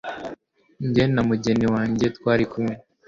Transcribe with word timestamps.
jye 0.93 1.03
na 1.13 1.21
mugenzi 1.29 1.65
wanjye 1.75 2.05
twarikumwe 2.17 2.73